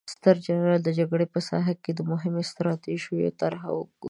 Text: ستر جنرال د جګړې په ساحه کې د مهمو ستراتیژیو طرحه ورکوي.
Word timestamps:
ستر 0.13 0.35
جنرال 0.45 0.79
د 0.83 0.89
جګړې 0.99 1.25
په 1.33 1.39
ساحه 1.49 1.73
کې 1.83 1.91
د 1.95 1.99
مهمو 2.11 2.41
ستراتیژیو 2.51 3.35
طرحه 3.41 3.69
ورکوي. 3.73 3.97